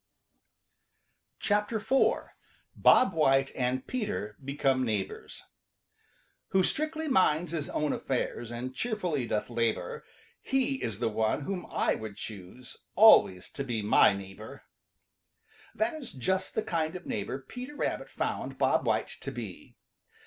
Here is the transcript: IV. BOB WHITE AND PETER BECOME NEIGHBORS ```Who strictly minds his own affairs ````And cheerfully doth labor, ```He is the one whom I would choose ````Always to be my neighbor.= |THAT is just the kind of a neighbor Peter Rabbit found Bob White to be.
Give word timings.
IV. 1.47 1.91
BOB 2.75 3.13
WHITE 3.13 3.51
AND 3.55 3.85
PETER 3.85 4.35
BECOME 4.43 4.83
NEIGHBORS 4.83 5.43
```Who 6.51 6.65
strictly 6.65 7.07
minds 7.07 7.51
his 7.51 7.69
own 7.69 7.93
affairs 7.93 8.49
````And 8.49 8.73
cheerfully 8.73 9.27
doth 9.27 9.51
labor, 9.51 10.03
```He 10.47 10.79
is 10.81 10.97
the 10.97 11.09
one 11.09 11.41
whom 11.41 11.67
I 11.69 11.93
would 11.93 12.15
choose 12.17 12.77
````Always 12.97 13.51
to 13.51 13.63
be 13.63 13.83
my 13.83 14.15
neighbor.= 14.15 14.63
|THAT 15.75 15.93
is 16.01 16.13
just 16.13 16.55
the 16.55 16.63
kind 16.63 16.95
of 16.95 17.05
a 17.05 17.07
neighbor 17.07 17.37
Peter 17.39 17.75
Rabbit 17.75 18.09
found 18.09 18.57
Bob 18.57 18.87
White 18.87 19.17
to 19.19 19.31
be. 19.31 19.75